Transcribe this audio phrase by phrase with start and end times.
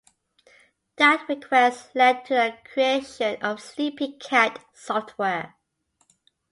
[0.95, 5.55] That request led to the creation of Sleepycat Software.